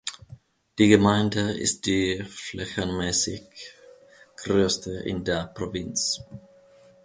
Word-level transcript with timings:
Die 0.79 0.87
Gemeinde 0.87 1.51
ist 1.51 1.85
die 1.85 2.23
flächenmäßig 2.23 3.43
größte 4.35 4.89
in 4.89 5.23
der 5.23 5.45
Provinz. 5.45 6.23